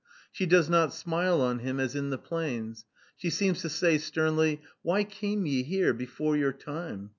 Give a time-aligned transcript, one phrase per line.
[0.31, 2.85] She does not smile on him as in the plains.
[3.15, 7.09] She seems to say sternly, Why came ye here before your time.